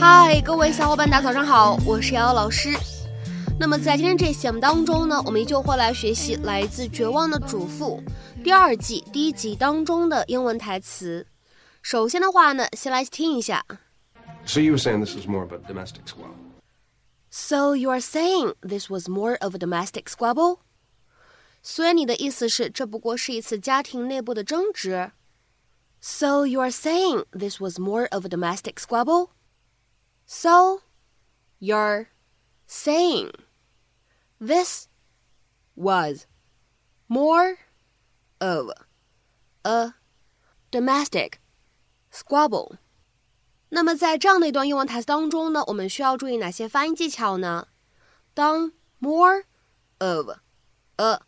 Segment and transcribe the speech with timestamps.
[0.00, 2.70] hi 各位小伙伴大家早上好我是瑶瑶老师。
[3.56, 8.02] 那么在今天这节目当中呢我们依旧会来学习来自绝望的主妇
[8.42, 11.24] 第二季第一集当中的英文台词。
[11.82, 13.64] 首先的话呢先来听一下。
[14.44, 16.14] Soyoure saying this is more domestics
[17.33, 20.59] So you are saying this was more of a domestic squabble？
[21.61, 25.11] 所以你的意思是，这不过是一次家庭内部的争执。
[26.01, 29.31] So you are saying this was more of a domestic squabble?
[30.25, 30.81] So
[31.59, 32.07] you're
[32.67, 33.31] saying
[34.39, 34.87] this
[35.75, 36.25] was
[37.07, 37.57] more
[38.39, 38.71] of
[39.63, 39.93] a
[40.71, 41.39] domestic
[42.09, 42.77] squabble.
[43.70, 47.66] 那么在这样的一段英文台词当中呢，我们需要注意哪些发音技巧呢？
[48.32, 49.42] 当 more
[49.98, 50.30] of
[50.96, 51.20] a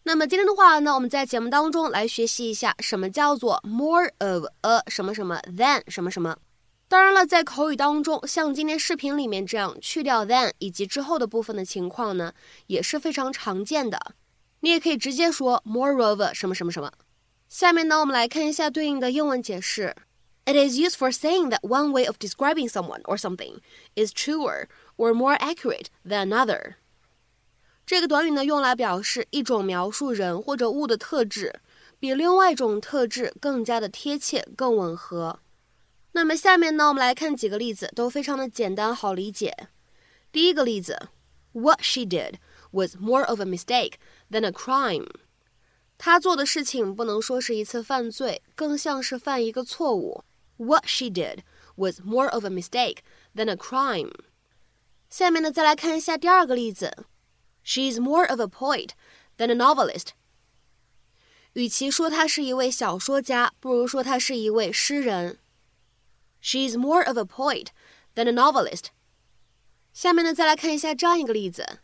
[0.02, 6.36] 那么今天的话呢，我们在节目当中来学习一下什么叫做 more of a 什么什么 than 什么什么。
[6.86, 12.34] 当然了，在口语当中，像今天视频里面这样去掉 than 以及之后的部分的情况呢，
[12.66, 13.98] 也是非常常见的。
[14.60, 16.92] 你也可以直接说 more of 什么什么什么。
[17.48, 19.94] 下面呢，我们来看一下对应的英文解释。
[20.45, 23.59] It is used for saying that one way of describing someone or something
[23.95, 26.75] is truer or more accurate than another.
[27.85, 31.59] 这个短语呢，用来表示一种描述人或者物的特质，
[31.99, 35.39] 比另外一种特质更加的贴切、更吻合。
[36.13, 39.67] 那么下面呢，我们来看几个例子，都非常的简单好理解。
[40.31, 41.09] 第一个例子，
[41.51, 42.35] What she did
[42.71, 43.95] was more of a mistake
[44.31, 45.09] than a crime。
[45.97, 50.23] 她做的事情不能说是一次犯罪，更像是犯一个错误。
[50.61, 51.43] What she did
[51.75, 52.97] was more of a mistake
[53.35, 54.11] than a crime。
[55.09, 57.05] 下面呢，再来看一下第二个例子。
[57.63, 58.91] She's more of a poet
[59.37, 60.09] than a novelist。
[61.53, 65.39] 与其说她是一位小说家，不如说她是一位诗人。
[66.41, 67.67] She's more of a poet
[68.15, 68.87] than a novelist。
[69.93, 71.79] 下面呢，再来看一下这样一个例子：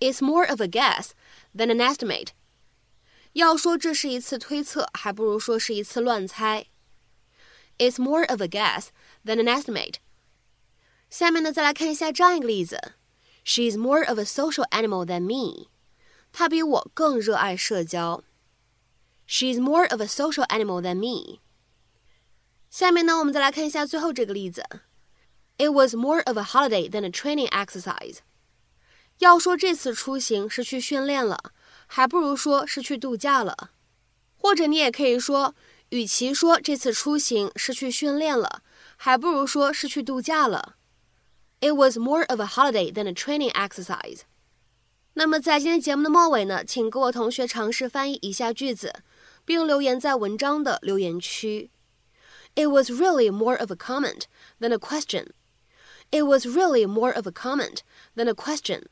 [0.00, 1.10] It's more of a guess
[1.54, 2.28] than an estimate。
[3.32, 6.66] 要说这是一次推测，还不如说是一次乱猜。
[7.78, 8.86] It's more of a guess
[9.24, 9.96] than an estimate。
[11.10, 12.92] 下面呢，再来看一下这样一个例子。
[13.44, 15.68] She's more of a social animal than me.
[16.32, 18.22] 她比我更热爱社交。
[19.26, 21.40] She's more of a social animal than me.
[22.70, 24.62] 下面呢，我们再来看一下最后这个例子。
[25.58, 28.18] It was more of a holiday than a training exercise.
[29.18, 31.52] 要说这次出行是去训练了，
[31.86, 33.70] 还不如说是去度假了。
[34.36, 35.54] 或者你也可以说，
[35.90, 38.62] 与其说这次出行是去训练了，
[38.96, 40.76] 还不如说是去度假了。
[41.60, 44.20] It was more of a holiday than a training exercise.
[45.14, 49.02] 那么在今天节目的末尾呢，请各位同学尝试翻译以下句子，
[49.44, 51.70] 并留言在文章的留言区。
[52.54, 54.22] It was really more of a comment
[54.58, 55.28] than a question.
[56.10, 57.80] It was really more of a comment
[58.16, 58.84] than a question.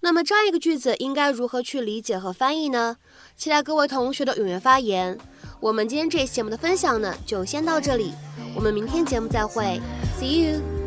[0.00, 2.96] 那么这样一个句子应该如何去理解和翻译呢？
[3.36, 5.18] 期待各位同学的踊跃发言。
[5.60, 8.12] 我们今天这期节目的分享呢，就先到这里，
[8.54, 9.80] 我们明天节目再会
[10.20, 10.77] ，See you.